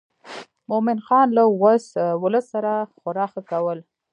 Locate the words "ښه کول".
3.31-3.79